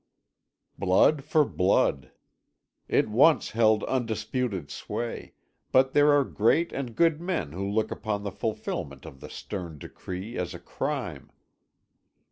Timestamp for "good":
6.95-7.21